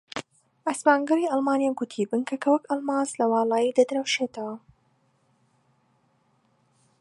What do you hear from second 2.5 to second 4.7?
وەک ئەڵماس لە واڵایی دەدرەوشێتەوە